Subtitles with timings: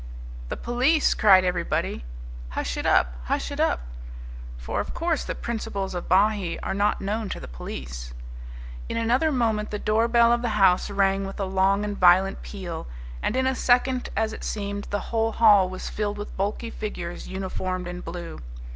[0.49, 2.03] "The police!" cried everybody.
[2.49, 3.13] "Hush it up!
[3.25, 3.81] Hush it up!"
[4.57, 8.11] For of course the principles of Bahee are not known to the police.
[8.89, 12.87] In another moment the doorbell of the house rang with a long and violent peal,
[13.21, 17.27] and in a second as it seemed, the whole hall was filled with bulky figures
[17.27, 18.39] uniformed in blue.